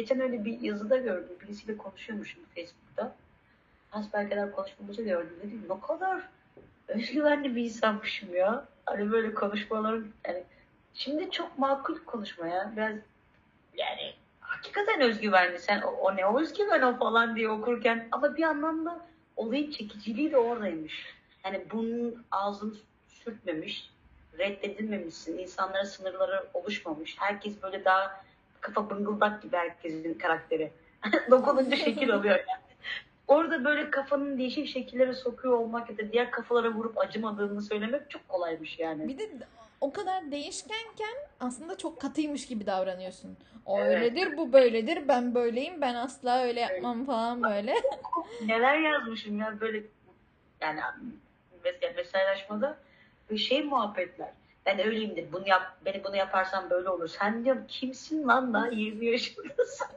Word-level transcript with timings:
geçen 0.00 0.20
öyle 0.20 0.44
bir 0.44 0.60
yazıda 0.60 0.96
gördüm. 0.96 1.36
Birisiyle 1.42 1.76
konuşuyormuşum 1.76 2.42
Facebook'ta. 2.54 3.14
Hasbelkader 3.90 4.52
konuşmamızı 4.52 5.02
gördüm. 5.02 5.36
Dedim 5.42 5.62
ne 5.68 5.80
kadar 5.80 6.22
özgüvenli 6.88 7.56
bir 7.56 7.64
insanmışım 7.64 8.34
ya. 8.34 8.64
Hani 8.84 9.12
böyle 9.12 9.34
konuşmalarım 9.34 10.12
yani 10.26 10.42
şimdi 10.94 11.30
çok 11.30 11.58
makul 11.58 11.98
konuşma 11.98 12.46
ya. 12.46 12.72
Biraz 12.76 12.96
yani 13.76 14.14
hakikaten 14.40 15.00
özgüvenli. 15.00 15.58
Sen 15.58 15.80
o, 15.80 15.90
o 15.90 16.16
ne 16.16 16.26
o 16.26 16.40
özgüven 16.40 16.82
o 16.82 16.98
falan 16.98 17.36
diye 17.36 17.48
okurken 17.48 18.08
ama 18.12 18.36
bir 18.36 18.42
anlamda 18.42 19.06
olayın 19.36 19.70
çekiciliği 19.70 20.32
de 20.32 20.36
oradaymış. 20.36 21.14
Yani 21.44 21.64
bunun 21.70 22.24
ağzını 22.30 22.74
sürtmemiş, 23.08 23.90
reddedilmemişsin, 24.38 25.38
insanlara 25.38 25.84
sınırları 25.84 26.46
oluşmamış. 26.54 27.16
Herkes 27.18 27.62
böyle 27.62 27.84
daha 27.84 28.27
kafa 28.60 28.90
bıngıldak 28.90 29.42
gibi 29.42 29.56
herkesin 29.56 30.14
karakteri. 30.14 30.70
Dokununca 31.30 31.76
şekil 31.76 32.14
alıyor 32.14 32.34
yani. 32.34 32.68
Orada 33.28 33.64
böyle 33.64 33.90
kafanın 33.90 34.38
değişik 34.38 34.68
şekillere 34.68 35.14
sokuyor 35.14 35.54
olmak 35.54 35.90
ya 35.90 35.98
da 35.98 36.12
diğer 36.12 36.30
kafalara 36.30 36.70
vurup 36.70 36.98
acımadığını 36.98 37.62
söylemek 37.62 38.10
çok 38.10 38.28
kolaymış 38.28 38.78
yani. 38.78 39.08
Bir 39.08 39.18
de 39.18 39.28
o 39.80 39.92
kadar 39.92 40.30
değişkenken 40.30 41.14
aslında 41.40 41.76
çok 41.76 42.00
katıymış 42.00 42.46
gibi 42.46 42.66
davranıyorsun. 42.66 43.36
O 43.66 43.80
Evet. 43.80 43.96
öyledir, 43.96 44.36
bu 44.36 44.52
böyledir, 44.52 45.08
ben 45.08 45.34
böyleyim, 45.34 45.80
ben 45.80 45.94
asla 45.94 46.42
öyle 46.42 46.60
yapmam 46.60 47.04
falan 47.04 47.42
böyle. 47.42 47.74
Neler 48.46 48.78
yazmışım 48.78 49.38
ya 49.38 49.60
böyle 49.60 49.82
yani 50.60 50.80
mesela 51.64 51.92
mesajlaşmada 51.96 52.78
bir 53.30 53.38
şey 53.38 53.62
muhabbetler. 53.62 54.28
Ben 54.66 54.86
öyleyimdir. 54.86 55.32
Bunu 55.32 55.48
yap, 55.48 55.62
beni 55.84 56.04
bunu 56.04 56.16
yaparsan 56.16 56.70
böyle 56.70 56.88
olur. 56.88 57.08
Sen 57.08 57.44
diyorum 57.44 57.64
kimsin 57.68 58.28
lan 58.28 58.54
daha 58.54 58.68
20 58.68 59.06
yaşındasın. 59.06 59.86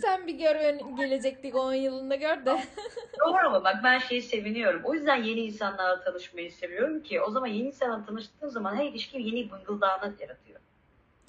Sen 0.00 0.26
bir 0.26 0.34
gör 0.34 0.54
gelecekteki 0.96 1.56
10 1.56 1.74
yılında 1.74 2.14
gör 2.14 2.46
de. 2.46 2.64
Doğru 3.20 3.46
ama 3.46 3.64
bak 3.64 3.76
ben 3.84 3.98
şeyi 3.98 4.22
seviniyorum. 4.22 4.82
O 4.84 4.94
yüzden 4.94 5.22
yeni 5.22 5.40
insanlarla 5.40 6.04
tanışmayı 6.04 6.52
seviyorum 6.52 7.02
ki 7.02 7.20
o 7.20 7.30
zaman 7.30 7.46
yeni 7.46 7.66
insanlarla 7.66 8.06
tanıştığın 8.06 8.48
zaman 8.48 8.74
her 8.74 8.84
ilişki 8.84 9.22
yeni 9.22 9.50
bıngıldağını 9.50 10.14
yaratıyor. 10.20 10.60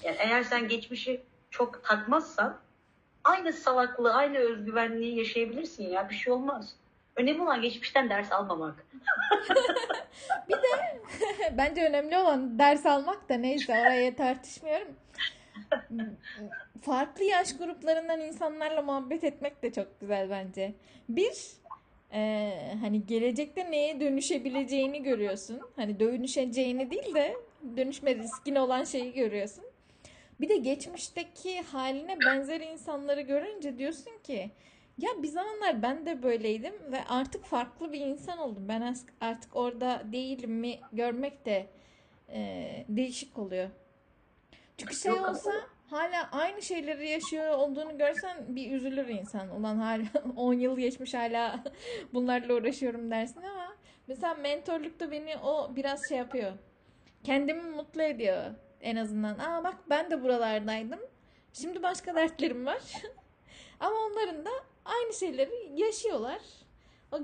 Yani 0.02 0.16
eğer 0.18 0.42
sen 0.42 0.68
geçmişi 0.68 1.22
çok 1.50 1.84
takmazsan 1.84 2.58
aynı 3.24 3.52
salaklığı, 3.52 4.14
aynı 4.14 4.38
özgüvenliği 4.38 5.18
yaşayabilirsin 5.18 5.88
ya. 5.88 6.08
Bir 6.10 6.14
şey 6.14 6.32
olmaz. 6.32 6.76
Önemli 7.16 7.42
olan 7.42 7.62
geçmişten 7.62 8.10
ders 8.10 8.32
almamak. 8.32 8.86
Bence 11.56 11.84
önemli 11.88 12.18
olan 12.18 12.58
ders 12.58 12.86
almak 12.86 13.28
da 13.28 13.34
neyse 13.34 13.72
oraya 13.72 14.16
tartışmıyorum. 14.16 14.88
Farklı 16.80 17.24
yaş 17.24 17.56
gruplarından 17.56 18.20
insanlarla 18.20 18.82
muhabbet 18.82 19.24
etmek 19.24 19.62
de 19.62 19.72
çok 19.72 20.00
güzel 20.00 20.30
bence. 20.30 20.74
Bir, 21.08 21.32
e, 22.12 22.52
hani 22.80 23.06
gelecekte 23.06 23.70
neye 23.70 24.00
dönüşebileceğini 24.00 25.02
görüyorsun. 25.02 25.60
Hani 25.76 26.00
dönüşeceğini 26.00 26.90
değil 26.90 27.14
de 27.14 27.36
dönüşme 27.76 28.14
riskin 28.14 28.54
olan 28.54 28.84
şeyi 28.84 29.12
görüyorsun. 29.12 29.64
Bir 30.40 30.48
de 30.48 30.56
geçmişteki 30.56 31.62
haline 31.62 32.16
benzer 32.26 32.60
insanları 32.60 33.20
görünce 33.20 33.78
diyorsun 33.78 34.12
ki 34.24 34.50
ya 34.98 35.10
bir 35.22 35.28
zamanlar 35.28 35.82
ben 35.82 36.06
de 36.06 36.22
böyleydim 36.22 36.74
ve 36.92 37.04
artık 37.04 37.44
farklı 37.44 37.92
bir 37.92 38.00
insan 38.00 38.38
oldum. 38.38 38.68
Ben 38.68 38.94
artık 39.20 39.56
orada 39.56 40.02
değilim 40.12 40.52
mi 40.52 40.80
görmek 40.92 41.46
de 41.46 41.66
e, 42.32 42.84
değişik 42.88 43.38
oluyor. 43.38 43.68
Çünkü 44.78 44.94
şey 44.94 45.12
olsa 45.12 45.52
hala 45.90 46.28
aynı 46.32 46.62
şeyleri 46.62 47.08
yaşıyor 47.08 47.58
olduğunu 47.58 47.98
görsen 47.98 48.36
bir 48.48 48.72
üzülür 48.72 49.08
insan. 49.08 49.60
Ulan 49.60 49.76
hala 49.76 50.04
10 50.36 50.54
yıl 50.54 50.78
geçmiş 50.78 51.14
hala 51.14 51.64
bunlarla 52.14 52.54
uğraşıyorum 52.54 53.10
dersin 53.10 53.42
ama 53.42 53.76
mesela 54.06 54.34
mentorlukta 54.34 55.10
beni 55.10 55.36
o 55.36 55.76
biraz 55.76 56.08
şey 56.08 56.18
yapıyor. 56.18 56.52
Kendimi 57.24 57.62
mutlu 57.62 58.02
ediyor 58.02 58.44
en 58.80 58.96
azından. 58.96 59.38
Aa 59.38 59.64
bak 59.64 59.74
ben 59.90 60.10
de 60.10 60.22
buralardaydım. 60.22 61.00
Şimdi 61.52 61.82
başka 61.82 62.14
dertlerim 62.14 62.66
var. 62.66 62.82
Ama 63.80 63.96
onların 63.96 64.44
da 64.44 64.50
aynı 64.84 65.12
şeyleri 65.12 65.72
yaşıyorlar. 65.74 66.38
O 67.12 67.18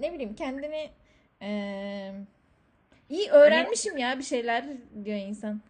ne 0.00 0.12
bileyim 0.12 0.34
kendini 0.34 0.90
eee, 1.40 2.14
iyi 3.08 3.30
öğrenmişim 3.30 3.96
ya 3.98 4.18
bir 4.18 4.22
şeyler 4.24 4.64
diyor 5.04 5.18
insan. 5.18 5.60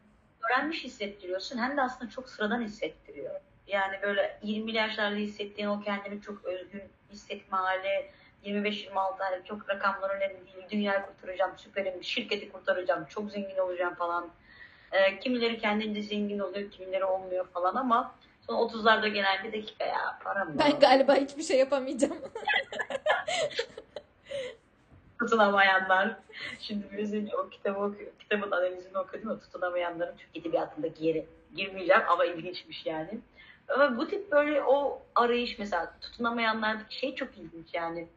Öğrenmiş 0.51 0.85
hissettiriyorsun 0.85 1.59
hem 1.59 1.77
de 1.77 1.83
aslında 1.83 2.11
çok 2.11 2.29
sıradan 2.29 2.63
hissettiriyor. 2.63 3.41
Yani 3.67 3.97
böyle 4.03 4.39
20 4.43 4.73
yaşlarda 4.73 5.17
hissettiğin 5.17 5.69
o 5.69 5.81
kendini 5.81 6.21
çok 6.23 6.45
özgün 6.45 6.83
hissetme 7.13 7.59
hali, 7.59 8.11
25-26 8.45 8.93
hani 9.19 9.45
çok 9.45 9.69
rakamlar 9.71 10.11
önemli 10.11 10.37
değil. 10.47 10.67
Dünyayı 10.71 11.03
kurtaracağım, 11.03 11.59
süperim, 11.59 12.05
şirketi 12.05 12.53
kurtaracağım, 12.53 13.05
çok 13.05 13.31
zengin 13.31 13.59
olacağım 13.59 13.95
falan. 13.95 14.29
Ee, 14.93 15.19
kimileri 15.19 15.59
kendince 15.59 16.03
zengin 16.03 16.39
oluyor, 16.39 16.71
kimileri 16.71 17.05
olmuyor 17.05 17.47
falan 17.49 17.75
ama 17.75 18.15
sonra 18.49 18.59
30'larda 18.59 19.09
gelen 19.09 19.45
bir 19.45 19.53
dakika 19.53 19.85
ya 19.85 20.19
param 20.25 20.49
var. 20.49 20.55
Ben 20.59 20.81
galiba 20.81 21.15
hiçbir 21.15 21.43
şey 21.43 21.59
yapamayacağım. 21.59 22.19
tutunamayanlar. 25.19 26.17
Şimdi 26.61 26.87
önce 26.97 27.37
o 27.37 27.49
kitabı 27.49 27.79
okuyor, 27.79 28.11
kitabın 28.19 28.51
analizini 28.51 28.99
okudum 28.99 29.31
ya 29.31 29.39
tutunamayanların 29.39 30.17
Türk 30.17 30.37
Edebiyatı'ndaki 30.37 31.07
yeri. 31.07 31.27
Girmeyeceğim 31.57 32.03
ama 32.09 32.25
ilginçmiş 32.25 32.87
yani. 32.87 33.21
Ama 33.69 33.97
bu 33.97 34.09
tip 34.09 34.33
böyle 34.33 34.63
o 34.63 35.03
arayış 35.15 35.59
mesela 35.59 35.95
tutunamayanlardaki 36.01 36.99
şey 36.99 37.15
çok 37.15 37.39
ilginç 37.39 37.75
yani. 37.75 38.09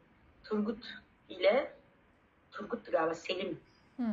Turgut 0.43 0.85
ile 1.29 1.71
Turgut'tu 2.51 2.91
galiba 2.91 3.15
Selim. 3.15 3.59
Hı. 3.97 4.03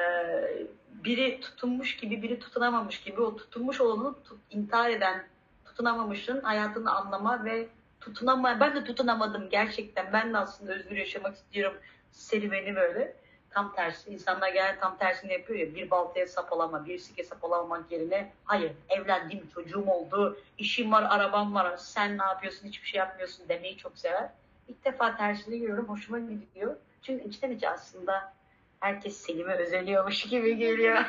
Ee, 0.00 0.66
biri 1.04 1.40
tutunmuş 1.40 1.96
gibi 1.96 2.22
biri 2.22 2.38
tutunamamış 2.38 3.00
gibi 3.00 3.20
o 3.20 3.36
tutunmuş 3.36 3.80
olanı 3.80 4.14
tut- 4.24 4.40
intihar 4.50 4.90
eden 4.90 5.26
tutunamamışın 5.64 6.40
hayatını 6.40 6.90
anlama 6.92 7.44
ve 7.44 7.68
tutunama 8.00 8.60
ben 8.60 8.74
de 8.76 8.84
tutunamadım 8.84 9.48
gerçekten. 9.50 10.12
Ben 10.12 10.32
de 10.32 10.38
aslında 10.38 10.72
özgür 10.72 10.96
yaşamak 10.96 11.34
istiyorum 11.36 11.78
serüveni 12.12 12.76
böyle. 12.76 13.16
Tam 13.50 13.74
tersi 13.74 14.10
insanlar 14.10 14.48
genelde 14.52 14.78
tam 14.80 14.98
tersini 14.98 15.32
yapıyor 15.32 15.58
ya 15.58 15.74
bir 15.74 15.90
baltaya 15.90 16.26
sap 16.26 16.52
alama 16.52 16.86
bir 16.86 16.98
sike 16.98 17.24
sap 17.24 17.44
alamamak 17.44 17.92
yerine 17.92 18.32
hayır 18.44 18.72
evlendim 18.88 19.48
çocuğum 19.54 19.84
oldu 19.86 20.40
işim 20.58 20.92
var 20.92 21.02
arabam 21.10 21.54
var 21.54 21.76
sen 21.76 22.18
ne 22.18 22.22
yapıyorsun 22.22 22.68
hiçbir 22.68 22.88
şey 22.88 22.98
yapmıyorsun 22.98 23.48
demeyi 23.48 23.76
çok 23.76 23.98
sever. 23.98 24.30
İlk 24.68 24.84
defa 24.84 25.16
tersini 25.16 25.58
görüyorum 25.58 25.88
hoşuma 25.88 26.18
gidiyor. 26.18 26.76
Çünkü 27.02 27.28
içten 27.28 27.50
içe 27.50 27.70
aslında 27.70 28.32
herkes 28.80 29.16
Selim'e 29.16 29.54
özeniyormuş 29.54 30.22
gibi 30.22 30.56
geliyor. 30.56 31.04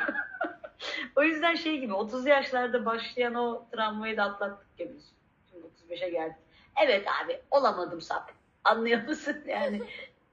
o 1.16 1.22
yüzden 1.22 1.54
şey 1.54 1.78
gibi 1.80 1.94
30 1.94 2.26
yaşlarda 2.26 2.84
başlayan 2.86 3.34
o 3.34 3.66
travmayı 3.72 4.16
da 4.16 4.22
atlattık 4.22 4.78
biz. 4.78 5.12
Şimdi 5.50 5.66
35'e 5.66 6.10
geldik. 6.10 6.36
Evet 6.84 7.06
abi 7.24 7.40
olamadım 7.50 8.00
sap. 8.00 8.32
Anlıyor 8.64 9.08
musun? 9.08 9.36
Yani 9.46 9.82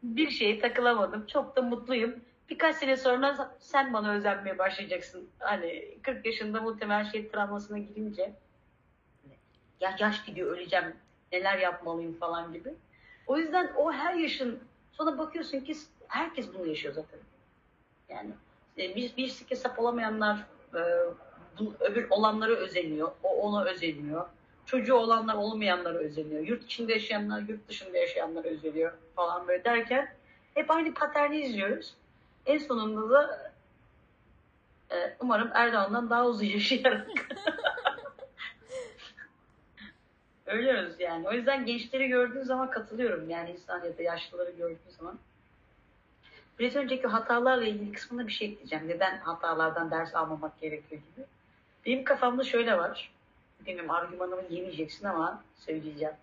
bir 0.04 0.30
şeye 0.30 0.60
takılamadım. 0.60 1.28
Çok 1.28 1.56
da 1.56 1.62
mutluyum. 1.62 2.16
Birkaç 2.50 2.76
sene 2.76 2.98
sonra 2.98 3.56
sen 3.60 3.94
bana 3.94 4.14
özenmeye 4.14 4.58
başlayacaksın. 4.58 5.30
Hani 5.40 5.98
40 6.02 6.26
yaşında 6.26 6.62
muhtemelen 6.62 7.04
şey 7.04 7.30
travmasına 7.30 7.78
girince 7.78 8.34
ya 9.80 9.96
yaş 10.00 10.26
gidiyor 10.26 10.52
öleceğim 10.58 10.96
neler 11.32 11.58
yapmalıyım 11.58 12.14
falan 12.14 12.54
gibi. 12.54 12.74
O 13.28 13.38
yüzden 13.38 13.72
o 13.78 13.92
her 13.92 14.14
yaşın 14.14 14.60
sonra 14.92 15.18
bakıyorsun 15.18 15.60
ki 15.60 15.76
herkes 16.10 16.54
bunu 16.54 16.68
yaşıyor 16.68 16.94
zaten. 16.94 17.20
Yani 18.10 18.32
e, 18.78 18.96
bir, 18.96 19.18
bir 19.18 19.28
sike 19.28 19.56
sap 19.56 19.80
olamayanlar 19.80 20.46
e, 20.74 20.82
bu, 21.60 21.74
öbür 21.80 22.08
olanlara 22.10 22.56
özeniyor. 22.56 23.12
O 23.24 23.30
ona 23.30 23.66
özeniyor. 23.66 24.26
Çocuğu 24.66 24.96
olanlar 24.96 25.36
olmayanlara 25.36 25.98
özeniyor. 25.98 26.48
Yurt 26.48 26.64
içinde 26.64 26.94
yaşayanlar 26.94 27.42
yurt 27.42 27.68
dışında 27.68 27.98
yaşayanlara 27.98 28.48
özeniyor 28.48 28.92
falan 29.16 29.48
böyle 29.48 29.64
derken 29.64 30.14
hep 30.54 30.72
aynı 30.72 30.94
paterni 30.94 31.42
izliyoruz. 31.42 31.94
En 32.46 32.58
sonunda 32.58 33.10
da 33.10 33.52
e, 34.92 35.16
umarım 35.20 35.50
Erdoğan'dan 35.54 36.10
daha 36.10 36.26
uzun 36.26 36.46
yaşayarak 36.46 37.08
Ölüyoruz 40.46 41.00
yani. 41.00 41.28
O 41.28 41.34
yüzden 41.34 41.66
gençleri 41.66 42.08
gördüğün 42.08 42.44
zaman 42.44 42.70
katılıyorum. 42.70 43.30
Yani 43.30 43.52
insan 43.52 43.84
ya 43.86 43.98
da 43.98 44.04
yaşlıları 44.04 44.52
gördüğün 44.52 44.92
zaman. 44.98 45.20
Biraz 46.60 46.76
önceki 46.76 47.08
hatalarla 47.08 47.66
ilgili 47.66 47.92
kısmına 47.92 48.28
bir 48.28 48.32
şey 48.32 48.48
ekleyeceğim. 48.48 48.88
Neden 48.88 49.18
hatalardan 49.18 49.92
ders 49.92 50.16
almamak 50.16 50.62
gerekiyor 50.62 51.02
gibi. 51.02 51.26
Benim 51.86 52.04
kafamda 52.04 52.44
şöyle 52.44 52.78
var. 52.78 53.12
Bilmiyorum 53.66 53.92
argümanımı 53.92 54.42
yemeyeceksin 54.50 55.06
ama 55.06 55.44
söyleyeceğim. 55.56 56.14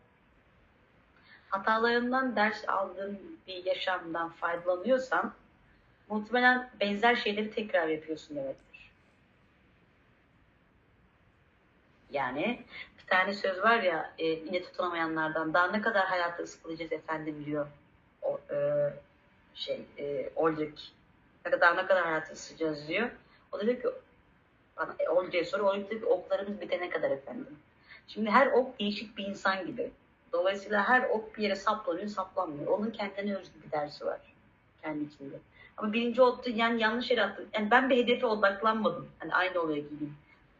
Hatalarından 1.49 2.37
ders 2.37 2.69
aldığın 2.69 3.39
bir 3.47 3.65
yaşamdan 3.65 4.31
faydalanıyorsan 4.31 5.33
muhtemelen 6.09 6.71
benzer 6.81 7.17
şeyleri 7.17 7.51
tekrar 7.51 7.89
yapıyorsun 7.89 8.37
demektir. 8.37 8.91
Yani 12.11 12.65
bir 12.99 13.07
tane 13.07 13.35
söz 13.35 13.63
var 13.63 13.83
ya 13.83 14.15
e, 14.19 14.27
yine 14.27 14.63
tutunamayanlardan 14.63 15.55
daha 15.55 15.67
ne 15.71 15.81
kadar 15.81 16.07
hayatı 16.07 16.43
ıslıklayacağız 16.43 16.93
efendim 16.93 17.43
diyor 17.47 17.67
o, 18.23 18.41
e, 18.51 18.57
şey 19.57 19.81
e, 19.99 20.31
Oldrich. 20.37 20.83
Ne 21.45 21.51
kadar 21.51 21.77
ne 21.77 21.87
kadar 21.87 22.05
hayatı 22.05 22.33
ısıtacağız 22.33 22.89
diyor. 22.89 23.11
O 23.53 23.59
da 23.59 23.67
diyor 23.67 23.83
ki 23.83 23.89
bana 24.77 24.97
e, 24.99 25.09
Oldrich'e 25.09 25.45
soruyor. 25.45 25.69
Oldrich 25.69 25.91
diyor 25.91 26.01
ki 26.01 26.07
oklarımız 26.07 26.61
bitene 26.61 26.91
kadar 26.91 27.11
efendim. 27.11 27.59
Şimdi 28.09 28.31
her 28.31 28.47
ok 28.47 28.81
değişik 28.81 29.17
bir 29.17 29.27
insan 29.27 29.67
gibi. 29.67 29.91
Dolayısıyla 30.33 30.89
her 30.89 31.09
ok 31.11 31.37
bir 31.37 31.43
yere 31.43 31.57
saplanıyor, 31.57 32.09
saplanmıyor. 32.09 32.67
Onun 32.67 32.91
kendine 32.91 33.37
özgü 33.37 33.63
bir 33.67 33.71
dersi 33.71 34.07
var. 34.07 34.21
Kendi 34.83 35.05
içinde. 35.05 35.37
Ama 35.77 35.93
birinci 35.93 36.23
okta 36.23 36.51
yani 36.51 36.83
yanlış 36.83 37.11
yere 37.11 37.23
attım. 37.23 37.45
Yani 37.55 37.71
ben 37.71 37.91
bir 37.91 37.97
hedefe 37.97 38.27
odaklanmadım. 38.27 39.09
Hani 39.19 39.35
aynı 39.35 39.61
olaya 39.61 39.81
gideyim. 39.81 40.17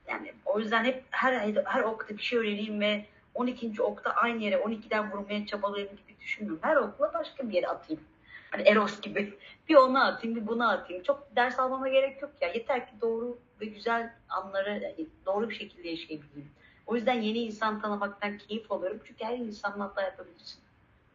Yani 0.09 0.33
o 0.45 0.59
yüzden 0.59 0.85
hep 0.85 1.05
her 1.11 1.55
her 1.65 1.83
okta 1.83 2.17
bir 2.17 2.23
şey 2.23 2.39
öğreneyim 2.39 2.81
ve 2.81 3.05
12. 3.35 3.83
okta 3.83 4.11
aynı 4.11 4.43
yere 4.43 4.57
12'den 4.57 5.13
vurmaya 5.13 5.47
çabalayayım 5.47 5.97
gibi 5.97 6.21
düşünmüyorum. 6.21 6.63
Her 6.63 6.77
okla 6.77 7.15
başka 7.15 7.49
bir 7.49 7.55
yere 7.55 7.69
atayım. 7.69 8.03
Hani 8.51 8.63
Eros 8.63 9.01
gibi. 9.01 9.39
Bir 9.69 9.75
ona 9.75 10.05
atayım, 10.05 10.37
bir 10.37 10.47
buna 10.47 10.73
atayım. 10.73 11.03
Çok 11.03 11.37
ders 11.37 11.59
almama 11.59 11.89
gerek 11.89 12.23
yok 12.23 12.31
ya. 12.41 12.49
Yeter 12.49 12.87
ki 12.87 12.93
doğru 13.01 13.39
ve 13.61 13.65
güzel 13.65 14.13
anları 14.29 14.95
doğru 15.27 15.51
bir 15.51 15.55
şekilde 15.55 15.89
yaşayabileyim. 15.89 16.51
O 16.87 16.97
yüzden 16.97 17.23
yeni 17.23 17.39
insan 17.39 17.81
tanımaktan 17.81 18.39
keyif 18.39 18.73
alıyorum. 18.73 19.01
Çünkü 19.07 19.25
her 19.25 19.39
insanla 19.39 19.85
hata 19.85 20.03
yapabilirsin. 20.03 20.61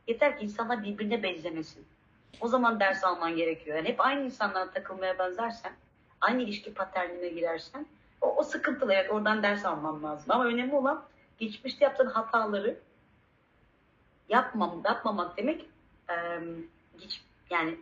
Yeter 0.07 0.37
ki 0.39 0.45
insanlar 0.45 0.83
birbirine 0.83 1.23
benzemesin. 1.23 1.85
O 2.41 2.47
zaman 2.47 2.79
ders 2.79 3.03
alman 3.03 3.35
gerekiyor. 3.35 3.77
Yani 3.77 3.87
hep 3.87 4.01
aynı 4.01 4.25
insanlara 4.25 4.71
takılmaya 4.71 5.19
benzersen, 5.19 5.73
aynı 6.21 6.41
ilişki 6.41 6.73
paternine 6.73 7.27
girersen 7.27 7.85
o, 8.21 8.35
o 8.35 8.43
sıkıntılı. 8.43 8.93
Evet 8.93 9.11
oradan 9.11 9.43
ders 9.43 9.65
alman 9.65 10.03
lazım. 10.03 10.25
Ama 10.29 10.45
önemli 10.45 10.75
olan 10.75 11.03
geçmişte 11.39 11.85
yaptığın 11.85 12.05
hataları 12.05 12.77
yapmam, 14.29 14.81
yapmamak 14.85 15.37
demek 15.37 15.65
e, 16.09 16.13
hiç, 17.01 17.21
yani 17.49 17.77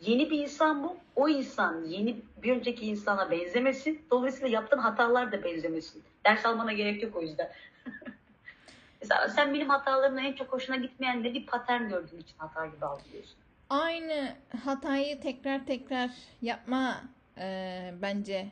yeni 0.00 0.30
bir 0.30 0.38
insan 0.38 0.82
bu. 0.84 0.96
O 1.16 1.28
insan 1.28 1.84
yeni 1.84 2.16
bir 2.42 2.56
önceki 2.56 2.86
insana 2.86 3.30
benzemesin. 3.30 4.02
Dolayısıyla 4.10 4.48
yaptığın 4.48 4.78
hatalar 4.78 5.32
da 5.32 5.44
benzemesin. 5.44 6.02
Ders 6.26 6.46
almana 6.46 6.72
gerek 6.72 7.02
yok 7.02 7.16
o 7.16 7.22
yüzden. 7.22 7.52
Mesela 9.02 9.28
sen 9.28 9.54
benim 9.54 9.68
hatalarımla 9.68 10.20
en 10.20 10.32
çok 10.32 10.52
hoşuna 10.52 10.76
gitmeyen 10.76 11.24
de 11.24 11.34
bir 11.34 11.46
patern 11.46 11.88
gördüğün 11.88 12.18
için 12.18 12.34
hata 12.38 12.66
gibi 12.66 12.86
algılıyorsun. 12.86 13.36
Aynı 13.70 14.28
hatayı 14.64 15.20
tekrar 15.20 15.66
tekrar 15.66 16.10
yapma 16.42 17.00
e, 17.38 17.94
bence. 18.02 18.46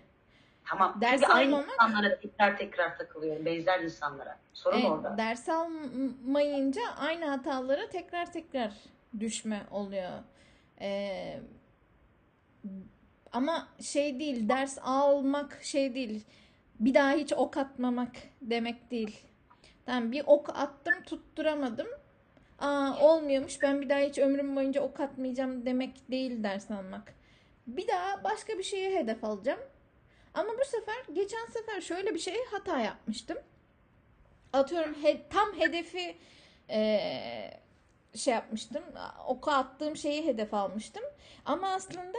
Tamam. 0.64 1.00
Ders 1.00 1.20
Çünkü 1.20 1.32
aynı 1.32 1.54
almamak- 1.56 1.72
insanlara 1.74 2.20
tekrar 2.20 2.58
tekrar 2.58 2.98
takılıyorum. 2.98 3.44
Benzer 3.44 3.80
insanlara. 3.80 4.38
Sorun 4.54 4.76
Evet, 4.80 4.90
orada. 4.90 5.18
ders 5.18 5.48
almayınca 5.48 6.82
aynı 6.98 7.24
hatalara 7.26 7.88
tekrar 7.88 8.32
tekrar 8.32 8.72
düşme 9.20 9.66
oluyor. 9.70 10.10
Ee, 10.80 11.40
ama 13.32 13.68
şey 13.80 14.18
değil, 14.20 14.48
ders 14.48 14.78
almak 14.82 15.58
şey 15.64 15.94
değil. 15.94 16.24
Bir 16.80 16.94
daha 16.94 17.12
hiç 17.12 17.32
ok 17.32 17.56
atmamak 17.56 18.12
demek 18.42 18.90
değil. 18.90 19.20
Tamam 19.86 20.12
bir 20.12 20.22
ok 20.26 20.48
attım 20.58 21.02
tutturamadım. 21.02 21.86
Aa 22.58 22.96
olmuyormuş 23.00 23.62
ben 23.62 23.80
bir 23.80 23.88
daha 23.88 23.98
hiç 24.00 24.18
ömrüm 24.18 24.56
boyunca 24.56 24.80
ok 24.80 25.00
atmayacağım 25.00 25.66
demek 25.66 26.10
değil 26.10 26.42
ders 26.42 26.70
almak. 26.70 27.14
Bir 27.66 27.88
daha 27.88 28.24
başka 28.24 28.58
bir 28.58 28.62
şeye 28.62 28.98
hedef 28.98 29.24
alacağım. 29.24 29.60
Ama 30.34 30.48
bu 30.60 30.64
sefer 30.64 31.14
geçen 31.14 31.46
sefer 31.46 31.80
şöyle 31.80 32.14
bir 32.14 32.18
şeye 32.18 32.44
hata 32.50 32.78
yapmıştım 32.80 33.38
atıyorum 34.52 34.94
he- 35.02 35.28
tam 35.30 35.52
hedefi 35.58 36.16
eee, 36.68 37.59
şey 38.14 38.34
yapmıştım. 38.34 38.82
Oka 39.26 39.52
attığım 39.52 39.96
şeyi 39.96 40.26
hedef 40.26 40.54
almıştım. 40.54 41.02
Ama 41.44 41.68
aslında 41.68 42.18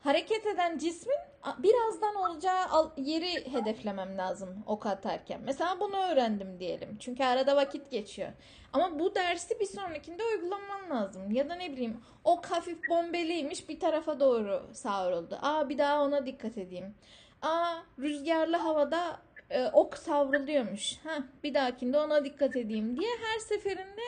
hareket 0.00 0.46
eden 0.46 0.78
cismin 0.78 1.18
birazdan 1.58 2.14
olacağı 2.14 2.92
yeri 2.96 3.52
hedeflemem 3.52 4.18
lazım 4.18 4.62
ok 4.66 4.86
atarken. 4.86 5.40
Mesela 5.44 5.80
bunu 5.80 5.96
öğrendim 5.96 6.60
diyelim. 6.60 6.96
Çünkü 7.00 7.24
arada 7.24 7.56
vakit 7.56 7.90
geçiyor. 7.90 8.28
Ama 8.72 8.98
bu 8.98 9.14
dersi 9.14 9.60
bir 9.60 9.66
sonrakinde 9.66 10.22
uygulaman 10.24 10.90
lazım. 10.90 11.30
Ya 11.30 11.48
da 11.48 11.54
ne 11.54 11.72
bileyim 11.72 12.00
ok 12.24 12.46
hafif 12.46 12.88
bombeliymiş 12.88 13.68
bir 13.68 13.80
tarafa 13.80 14.20
doğru 14.20 14.62
savruldu. 14.72 15.38
Aa 15.42 15.68
bir 15.68 15.78
daha 15.78 16.02
ona 16.04 16.26
dikkat 16.26 16.58
edeyim. 16.58 16.94
Aa 17.42 17.74
rüzgarlı 17.98 18.56
havada 18.56 19.20
e, 19.50 19.66
ok 19.66 19.98
savruluyormuş. 19.98 20.96
Ha, 21.04 21.18
bir 21.44 21.54
dahakinde 21.54 21.98
ona 21.98 22.24
dikkat 22.24 22.56
edeyim 22.56 22.96
diye 23.00 23.10
her 23.22 23.38
seferinde 23.38 24.02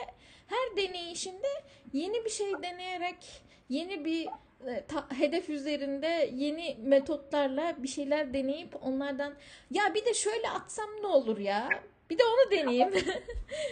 her 0.47 0.77
deneyişinde 0.77 1.47
yeni 1.93 2.25
bir 2.25 2.29
şey 2.29 2.53
deneyerek 2.63 3.43
yeni 3.69 4.05
bir 4.05 4.27
e, 4.67 4.85
hedef 5.17 5.49
üzerinde 5.49 6.31
yeni 6.33 6.77
metotlarla 6.83 7.75
bir 7.77 7.87
şeyler 7.87 8.33
deneyip 8.33 8.75
onlardan 8.85 9.33
ya 9.71 9.93
bir 9.93 10.05
de 10.05 10.13
şöyle 10.13 10.49
atsam 10.49 10.89
ne 11.01 11.07
olur 11.07 11.37
ya? 11.37 11.69
Bir 12.09 12.17
de 12.17 12.23
onu 12.23 12.51
deneyeyim. 12.51 12.91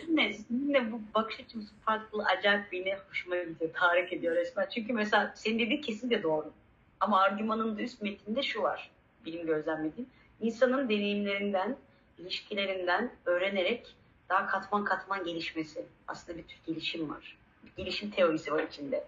Yine, 0.08 0.32
yine 0.50 0.92
bu 0.92 1.02
bakış 1.16 1.40
açımız 1.40 1.68
farklı, 1.86 2.24
acayip 2.24 2.74
yine 2.74 2.98
hoşuma 3.10 3.36
gidiyor, 3.36 3.74
tahrik 3.74 4.14
ediyor 4.14 4.36
resmen. 4.36 4.68
Çünkü 4.76 4.94
mesela 4.94 5.34
senin 5.36 5.60
dediğin 5.60 5.82
kesin 5.82 6.10
de 6.10 6.24
doğru. 6.24 6.54
Ama 7.00 7.20
argümanın 7.22 7.78
da 7.78 7.82
üst 7.82 8.02
metninde 8.02 8.44
şu 8.44 8.62
var, 8.62 8.92
benim 9.26 9.46
gözlemlediğim. 9.46 10.10
İnsanın 10.42 10.90
deneyimlerinden, 10.90 11.78
ilişkilerinden 12.18 13.12
öğrenerek 13.26 13.96
daha 14.30 14.48
katman 14.48 14.84
katman 14.84 15.24
gelişmesi. 15.26 15.86
Aslında 16.08 16.38
bir 16.38 16.44
tür 16.44 16.58
gelişim 16.68 17.10
var. 17.10 17.38
Bir 17.64 17.84
gelişim 17.84 18.12
teorisi 18.12 18.52
var 18.54 18.64
içinde. 18.64 19.04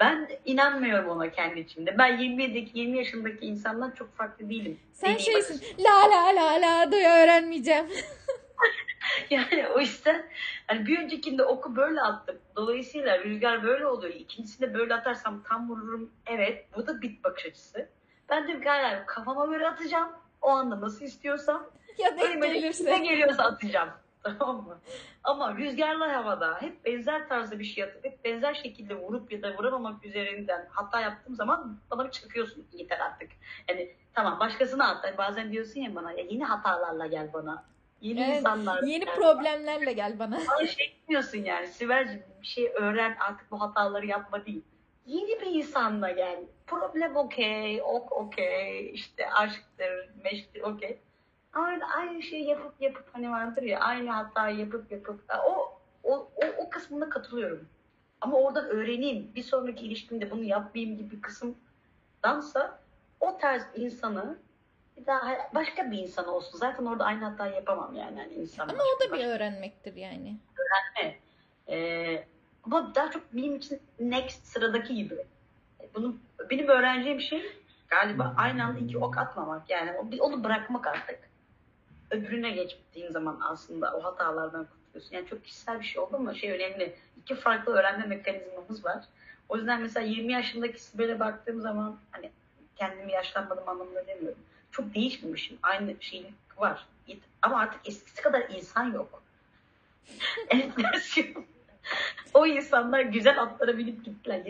Ben 0.00 0.28
inanmıyorum 0.44 1.10
ona 1.10 1.30
kendi 1.30 1.60
içimde. 1.60 1.98
Ben 1.98 2.16
27'deki 2.18 2.78
20 2.78 2.98
yaşındaki 2.98 3.46
insandan 3.46 3.90
çok 3.90 4.16
farklı 4.16 4.48
değilim. 4.50 4.80
Sen 4.92 5.04
Deneyim 5.08 5.20
şeysin 5.20 5.58
açısından. 5.58 5.84
la 5.84 6.10
la 6.10 6.36
la 6.36 6.62
la 6.62 6.92
doya 6.92 7.22
öğrenmeyeceğim. 7.22 7.86
Yani 9.30 9.68
o 9.74 9.80
yüzden 9.80 10.26
hani 10.66 10.86
bir 10.86 10.98
öncekinde 10.98 11.44
oku 11.44 11.76
böyle 11.76 12.00
attım. 12.00 12.36
Dolayısıyla 12.56 13.18
rüzgar 13.24 13.62
böyle 13.62 13.86
oluyor. 13.86 14.14
İkincisinde 14.14 14.74
böyle 14.74 14.94
atarsam 14.94 15.42
tam 15.42 15.70
vururum. 15.70 16.10
Evet 16.26 16.66
bu 16.76 16.86
da 16.86 17.02
bit 17.02 17.24
bakış 17.24 17.46
açısı. 17.46 17.88
Ben 18.28 18.48
de 18.48 18.52
gayet 18.52 19.06
kafama 19.06 19.46
göre 19.46 19.68
atacağım. 19.68 20.08
O 20.46 20.50
anda 20.50 20.80
nasıl 20.80 21.04
istiyorsam. 21.04 21.66
ya 21.98 22.10
Önüme 22.10 22.52
ne 22.84 22.98
geliyorsa 22.98 23.44
atacağım. 23.44 23.88
Tamam 24.22 24.56
mı? 24.56 24.78
Ama 25.24 25.56
rüzgarlı 25.56 26.04
havada 26.04 26.62
hep 26.62 26.84
benzer 26.84 27.28
tarzda 27.28 27.58
bir 27.58 27.64
şey 27.64 27.84
atıp 27.84 28.04
hep 28.04 28.24
benzer 28.24 28.54
şekilde 28.54 28.94
vurup 28.94 29.32
ya 29.32 29.42
da 29.42 29.56
vuramamak 29.58 30.04
üzerinden 30.04 30.68
hata 30.70 31.00
yaptığım 31.00 31.34
zaman 31.34 31.78
bana 31.90 32.04
bir 32.04 32.10
çıkıyorsun 32.10 32.66
yeter 32.72 32.98
artık. 32.98 33.30
Yani 33.68 33.92
tamam 34.14 34.40
başkasına 34.40 34.88
at. 34.88 35.04
Hani 35.04 35.18
bazen 35.18 35.52
diyorsun 35.52 35.80
ya 35.80 35.94
bana 35.94 36.12
ya 36.12 36.24
yeni 36.24 36.44
hatalarla 36.44 37.06
gel 37.06 37.32
bana. 37.32 37.64
Yeni 38.00 38.20
Evet, 38.20 38.38
insanlar. 38.38 38.82
Yeni 38.82 39.04
problemlerle 39.04 39.92
gel 39.92 40.18
bana. 40.18 40.38
Bana 40.48 40.66
şey 40.66 40.96
diyorsun 41.08 41.38
yani 41.38 41.66
Sibel'cim 41.66 42.22
bir 42.42 42.46
şey 42.46 42.72
öğren 42.74 43.16
artık 43.28 43.50
bu 43.50 43.60
hataları 43.60 44.06
yapma 44.06 44.46
değil. 44.46 44.62
Yeni 45.06 45.40
bir 45.40 45.46
insanla 45.46 46.10
gel. 46.10 46.36
Problem 46.66 47.16
okey, 47.16 47.82
ok 47.82 48.12
okey, 48.12 48.90
işte 48.94 49.30
aşktır, 49.30 50.10
meşktir 50.24 50.60
okey. 50.62 50.98
Ama 51.52 51.78
aynı 51.96 52.22
şeyi 52.22 52.44
yapıp 52.44 52.80
yapıp 52.80 53.04
hani 53.12 53.30
vardır 53.30 53.62
ya 53.62 53.80
aynı 53.80 54.10
hatayı 54.10 54.56
yapıp 54.58 54.92
yapıp 54.92 55.20
o 55.48 55.78
o, 56.02 56.12
o, 56.14 56.46
o 56.58 56.70
kısmına 56.70 57.08
katılıyorum. 57.08 57.68
Ama 58.20 58.36
oradan 58.38 58.64
öğreneyim 58.66 59.34
bir 59.34 59.42
sonraki 59.42 59.86
ilişkimde 59.86 60.30
bunu 60.30 60.42
yapmayayım 60.42 60.98
gibi 60.98 61.10
bir 61.16 61.22
kısımdansa 61.22 62.78
o 63.20 63.38
tarz 63.38 63.62
insanı 63.76 64.38
bir 64.96 65.06
daha 65.06 65.50
başka 65.54 65.90
bir 65.90 65.98
insan 65.98 66.28
olsun. 66.28 66.58
Zaten 66.58 66.86
orada 66.86 67.04
aynı 67.04 67.24
hatayı 67.24 67.54
yapamam 67.54 67.94
yani. 67.94 68.18
yani 68.18 68.34
insan 68.34 68.68
Ama 68.68 68.78
başka- 68.78 69.06
o 69.06 69.10
da 69.10 69.18
bir 69.18 69.24
öğrenmektir 69.26 69.94
yani. 69.94 70.36
öğrenme. 70.58 71.18
Ee, 71.68 72.24
ama 72.66 72.94
daha 72.94 73.10
çok 73.10 73.22
benim 73.32 73.56
için 73.56 73.80
next 74.00 74.46
sıradaki 74.46 74.94
gibi. 74.94 75.16
Bunun, 75.94 76.20
benim 76.50 76.68
öğreneceğim 76.68 77.20
şey 77.20 77.52
galiba 77.88 78.34
aynı 78.36 78.64
anda 78.64 78.78
iki 78.78 78.98
ok 78.98 79.18
atmamak. 79.18 79.70
Yani 79.70 79.92
onu 80.20 80.44
bırakmak 80.44 80.86
artık. 80.86 81.18
Öbürüne 82.10 82.50
geçtiğin 82.50 83.10
zaman 83.10 83.40
aslında 83.42 83.96
o 83.96 84.04
hatalardan 84.04 84.64
kurtuluyorsun. 84.64 85.16
Yani 85.16 85.26
çok 85.26 85.44
kişisel 85.44 85.80
bir 85.80 85.84
şey 85.84 86.02
oldu 86.02 86.16
ama 86.16 86.34
şey 86.34 86.52
önemli. 86.52 86.96
İki 87.16 87.34
farklı 87.34 87.72
öğrenme 87.72 88.06
mekanizmamız 88.06 88.84
var. 88.84 89.04
O 89.48 89.56
yüzden 89.56 89.82
mesela 89.82 90.06
20 90.06 90.32
yaşındaki 90.32 90.82
Sibel'e 90.82 91.20
baktığım 91.20 91.60
zaman 91.60 91.98
hani 92.10 92.30
kendimi 92.76 93.12
yaşlanmadım 93.12 93.68
anlamında 93.68 94.06
demiyorum. 94.06 94.38
Çok 94.70 94.94
değişmemişim. 94.94 95.58
Aynı 95.62 95.94
şeylik 96.00 96.34
var. 96.56 96.86
Ama 97.42 97.58
artık 97.58 97.88
eskisi 97.88 98.22
kadar 98.22 98.48
insan 98.50 98.92
yok. 98.92 99.22
Enflasyon. 100.50 101.46
O 102.34 102.46
insanlar 102.46 103.00
güzel 103.00 103.42
atlara 103.42 103.78
binip 103.78 104.04
gittiler. 104.04 104.42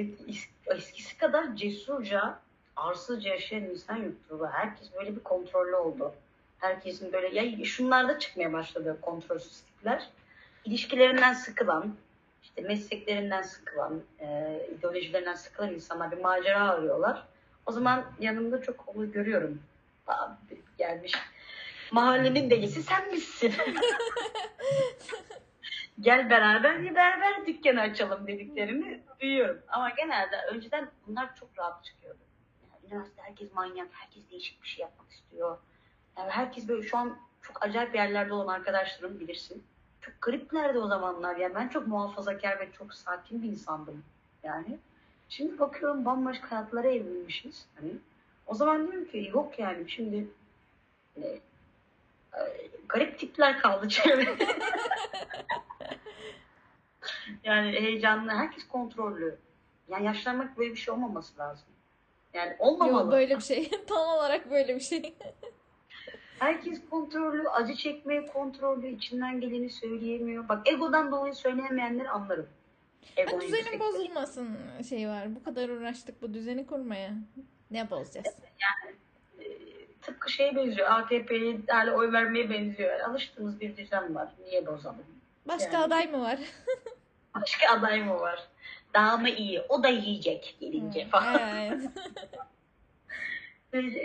Eskisi 0.66 1.18
kadar 1.18 1.56
cesurca, 1.56 2.38
arsızca 2.76 3.30
yaşayan 3.30 3.62
insan 3.62 3.96
yoktu. 3.96 4.50
Herkes 4.52 4.94
böyle 4.94 5.16
bir 5.16 5.22
kontrollü 5.22 5.74
oldu. 5.74 6.14
Herkesin 6.58 7.12
böyle 7.12 7.40
ya 7.40 7.64
şunlarda 7.64 8.18
çıkmaya 8.18 8.52
başladı 8.52 8.98
kontrolsüz 9.02 9.60
tipler. 9.60 10.10
İlişkilerinden 10.64 11.32
sıkılan, 11.32 11.94
işte 12.42 12.62
mesleklerinden 12.62 13.42
sıkılan, 13.42 14.02
e, 14.20 14.58
ideolojilerinden 14.78 15.34
sıkılan 15.34 15.74
insanlar 15.74 16.12
bir 16.12 16.20
macera 16.20 16.70
arıyorlar. 16.70 17.22
O 17.66 17.72
zaman 17.72 18.04
yanımda 18.20 18.62
çok 18.62 18.84
onu 18.96 19.12
görüyorum. 19.12 19.62
Aa, 20.06 20.28
gelmiş. 20.78 21.12
Mahallenin 21.92 22.50
delisi 22.50 22.82
sen 22.82 23.10
misin? 23.10 23.54
Gel 26.00 26.30
beraber 26.30 26.82
bir 26.82 26.94
berber 26.94 27.46
dükkanı 27.46 27.80
açalım 27.80 28.26
dediklerini 28.26 29.00
duyuyorum. 29.20 29.62
Ama 29.68 29.90
genelde 29.90 30.36
önceden 30.52 30.90
bunlar 31.06 31.36
çok 31.36 31.58
rahat 31.58 31.84
çıkıyordu. 31.84 32.18
Yani 32.72 32.92
üniversite 32.92 33.22
herkes 33.22 33.54
manyak, 33.54 33.88
herkes 33.92 34.30
değişik 34.30 34.62
bir 34.62 34.68
şey 34.68 34.82
yapmak 34.82 35.10
istiyor. 35.10 35.58
Yani 36.18 36.30
herkes 36.30 36.68
böyle 36.68 36.82
şu 36.82 36.98
an 36.98 37.18
çok 37.42 37.64
acayip 37.66 37.94
yerlerde 37.94 38.32
olan 38.34 38.54
arkadaşlarım 38.54 39.20
bilirsin. 39.20 39.64
Çok 40.00 40.14
gariplerdi 40.20 40.78
o 40.78 40.88
zamanlar. 40.88 41.36
Yani 41.36 41.54
ben 41.54 41.68
çok 41.68 41.86
muhafazakar 41.86 42.60
ve 42.60 42.72
çok 42.72 42.94
sakin 42.94 43.42
bir 43.42 43.48
insandım. 43.48 44.04
Yani 44.42 44.78
şimdi 45.28 45.58
bakıyorum 45.58 46.04
bambaşka 46.04 46.50
hayatlara 46.50 46.88
evrilmişiz. 46.88 47.66
Hani 47.74 47.90
o 48.46 48.54
zaman 48.54 48.86
diyorum 48.86 49.08
ki 49.08 49.30
yok 49.34 49.58
yani 49.58 49.90
şimdi 49.90 50.28
e, 51.16 51.40
garip 52.88 53.18
tipler 53.18 53.58
kaldı 53.58 53.88
çevrede. 53.88 54.46
yani 57.44 57.72
heyecanlı, 57.72 58.30
herkes 58.30 58.68
kontrollü. 58.68 59.38
Yani 59.88 60.06
yaşlanmak 60.06 60.58
böyle 60.58 60.70
bir 60.70 60.76
şey 60.76 60.94
olmaması 60.94 61.38
lazım. 61.38 61.66
Yani 62.34 62.56
olmamalı. 62.58 63.04
Yok 63.04 63.12
böyle 63.12 63.36
bir 63.36 63.42
şey. 63.42 63.70
Tam 63.88 64.08
olarak 64.08 64.50
böyle 64.50 64.74
bir 64.74 64.80
şey. 64.80 65.14
Herkes 66.38 66.80
kontrollü, 66.90 67.48
acı 67.48 67.74
çekmeye 67.74 68.26
kontrollü, 68.26 68.88
içinden 68.88 69.40
geleni 69.40 69.70
söyleyemiyor. 69.70 70.48
Bak 70.48 70.68
egodan 70.68 71.12
dolayı 71.12 71.34
söyleyemeyenleri 71.34 72.10
anlarım. 72.10 72.48
Ha, 73.16 73.22
Egonun 73.22 73.40
düzenin 73.40 73.62
yüksek- 73.62 73.80
bozulmasın 73.80 74.58
şey 74.88 75.08
var. 75.08 75.34
Bu 75.34 75.44
kadar 75.44 75.68
uğraştık 75.68 76.22
bu 76.22 76.34
düzeni 76.34 76.66
kurmaya. 76.66 77.10
Ne 77.70 77.90
bozacağız? 77.90 78.26
e, 79.38 79.75
tıpkı 80.06 80.32
şeye 80.32 80.56
benziyor. 80.56 80.90
AKP'ye 80.90 81.58
oy 81.94 82.12
vermeye 82.12 82.50
benziyor. 82.50 82.90
Yani 82.90 83.04
alıştığımız 83.04 83.60
bir 83.60 83.76
düzen 83.76 84.14
var. 84.14 84.28
Niye 84.44 84.66
bozalım? 84.66 85.06
Başka 85.48 85.72
Yani- 85.72 85.84
aday 85.84 86.06
mı 86.06 86.20
var? 86.20 86.38
Başka 87.34 87.72
aday 87.72 88.04
mı 88.04 88.20
var? 88.20 88.48
Daha 88.94 89.16
mı 89.16 89.28
iyi? 89.28 89.62
O 89.68 89.82
da 89.82 89.88
yiyecek 89.88 90.56
gelince 90.60 91.06
falan. 91.06 91.40
Evet. 91.56 91.90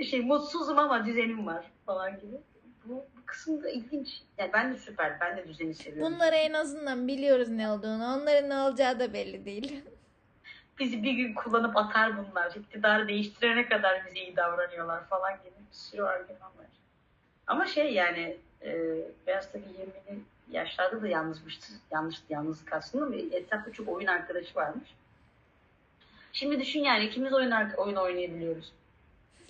Şey 0.10 0.22
mutsuzum 0.22 0.80
ama 0.80 1.06
düzenim 1.06 1.46
var 1.48 1.72
falan 1.86 2.20
gibi. 2.20 2.38
Bu, 2.86 2.94
bu 2.94 3.26
kısımda 3.26 3.70
ilginç. 3.70 4.22
Yani 4.38 4.54
ben 4.54 4.74
de 4.74 4.78
süper. 4.78 5.20
Ben 5.20 5.38
de 5.38 5.48
düzeni 5.48 5.74
seviyorum. 5.74 6.14
Bunları 6.14 6.36
en 6.36 6.54
azından 6.54 7.08
biliyoruz 7.08 7.50
ne 7.50 7.70
olduğunu. 7.70 8.04
Onların 8.04 8.50
ne 8.50 8.58
olacağı 8.58 9.00
da 9.00 9.14
belli 9.14 9.46
değil. 9.46 9.84
Bizi 10.82 11.04
bir 11.04 11.14
gün 11.14 11.34
kullanıp 11.34 11.78
atar 11.78 12.14
bunlar. 12.18 12.56
İktidarı 12.56 13.08
değiştirene 13.08 13.66
kadar 13.66 14.06
bize 14.06 14.20
iyi 14.20 14.36
davranıyorlar 14.36 15.06
falan 15.06 15.34
gibi 15.34 15.54
bir 15.70 15.76
sürü 15.76 16.04
argüman 16.04 16.42
var. 16.42 16.66
Ama 17.48 17.66
şey 17.66 17.94
yani 17.94 18.38
e, 18.62 18.96
Beyaz 19.28 19.52
tabii 19.52 19.64
20'li 19.64 20.20
yaşlarda 20.52 21.02
da 21.02 21.08
yalnızmıştı. 21.08 21.74
Yanlıştı 21.92 22.24
yalnızlık 22.30 22.74
aslında. 22.74 23.12
Bir 23.12 23.32
etrafta 23.32 23.72
çok 23.72 23.88
oyun 23.88 24.08
arkadaşı 24.08 24.56
varmış. 24.56 24.90
Şimdi 26.34 26.60
düşün 26.60 26.80
yani 26.80 27.06
ikimiz 27.06 27.34
oyun, 27.34 27.52
oyun 27.78 27.96
oynayabiliyoruz. 27.96 28.74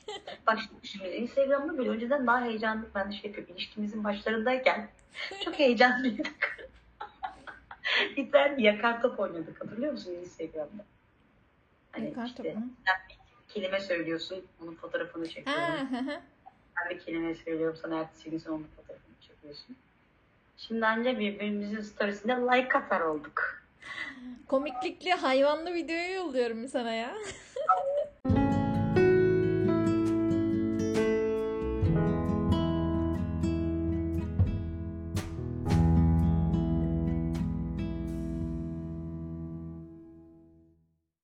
Bak 0.47 0.59
şimdi, 0.67 0.87
şimdi 0.87 1.09
Instagram'da 1.09 1.77
böyle 1.77 1.89
önceden 1.89 2.27
daha 2.27 2.45
heyecanlı 2.45 2.85
ben 2.95 3.11
de 3.11 3.15
şey 3.15 3.29
yapıyorum. 3.29 3.55
İlişkimizin 3.55 4.03
başlarındayken 4.03 4.89
çok 5.45 5.59
heyecanlıydık. 5.59 6.69
bir 8.17 8.31
tane 8.31 8.63
yakar 8.63 9.01
top 9.01 9.19
oynadık 9.19 9.61
hatırlıyor 9.61 9.91
musun 9.91 10.11
Instagram'da? 10.11 10.83
Hani 11.91 12.13
işte 12.25 12.43
top 12.43 12.55
mu? 12.55 12.69
kelime 13.49 13.79
söylüyorsun, 13.79 14.45
onun 14.63 14.75
fotoğrafını 14.75 15.29
çekiyorum. 15.29 15.63
Ha, 15.63 15.91
hı 15.91 15.97
hı. 15.97 16.21
Ben 16.79 16.89
bir 16.89 16.99
kelime 16.99 17.35
söylüyorum, 17.35 17.77
sana 17.81 17.99
ertesi 17.99 18.29
gün 18.29 18.37
sen 18.37 18.51
onun 18.51 18.67
fotoğrafını 18.75 19.15
çekiyorsun. 19.21 19.75
Şimdi 20.57 20.85
anca 20.85 21.19
birbirimizin 21.19 21.81
storiesinde 21.81 22.33
like 22.33 22.77
atar 22.77 23.01
olduk. 23.01 23.63
Komiklikli 24.47 25.11
hayvanlı 25.11 25.73
videoyu 25.73 26.13
yolluyorum 26.13 26.67
sana 26.67 26.91
ya. 26.91 27.13